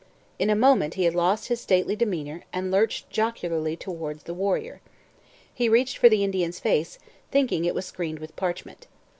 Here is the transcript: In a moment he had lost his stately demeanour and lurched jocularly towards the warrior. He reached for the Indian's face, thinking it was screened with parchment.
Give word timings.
In 0.39 0.49
a 0.49 0.55
moment 0.55 0.95
he 0.95 1.03
had 1.03 1.13
lost 1.13 1.47
his 1.49 1.61
stately 1.61 1.95
demeanour 1.95 2.41
and 2.51 2.71
lurched 2.71 3.07
jocularly 3.11 3.77
towards 3.77 4.23
the 4.23 4.33
warrior. 4.33 4.81
He 5.53 5.69
reached 5.69 5.97
for 5.99 6.09
the 6.09 6.23
Indian's 6.23 6.59
face, 6.59 6.97
thinking 7.29 7.65
it 7.65 7.75
was 7.75 7.85
screened 7.85 8.17
with 8.17 8.35
parchment. 8.35 8.87